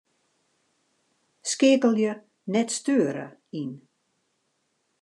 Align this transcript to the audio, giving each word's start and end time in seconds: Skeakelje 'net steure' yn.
Skeakelje 1.51 2.11
'net 2.49 2.69
steure' 2.77 3.29
yn. 3.61 3.71